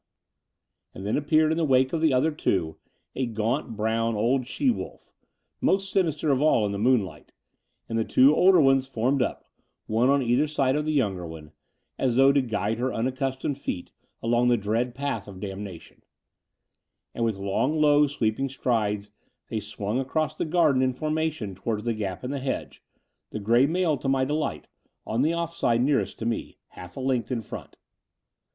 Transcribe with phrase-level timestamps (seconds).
[0.93, 2.77] The Dower House 291 And then appeared in the wake of the other two
[3.15, 5.13] a gaunt brown old she wolf,
[5.61, 7.33] most sinister of all in the moonlight,
[7.87, 9.45] and the two older ones formed up,
[9.85, 11.51] one on either side of the younger one,
[11.99, 13.91] as though to guide her imaccustomed feet
[14.23, 16.01] along the dread path of damnation;
[17.13, 19.11] and with long low sweeping strides
[19.49, 22.81] they swung across the garden in formation towards the gap in the hedge,
[23.29, 24.67] the grey male, to my delight,
[25.05, 27.77] on the offside nearest to me, half a length in front.